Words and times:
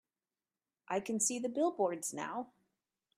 I 0.87 0.99
can 0.99 1.19
see 1.19 1.37
the 1.37 1.47
billboards 1.47 2.11
now. 2.11 2.53